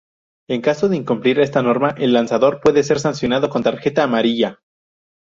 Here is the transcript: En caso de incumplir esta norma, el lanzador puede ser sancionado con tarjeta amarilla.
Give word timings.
En 0.47 0.61
caso 0.61 0.89
de 0.89 0.97
incumplir 0.97 1.39
esta 1.39 1.61
norma, 1.61 1.93
el 1.99 2.11
lanzador 2.11 2.59
puede 2.59 2.81
ser 2.81 2.99
sancionado 2.99 3.51
con 3.51 3.61
tarjeta 3.61 4.01
amarilla. 4.03 4.59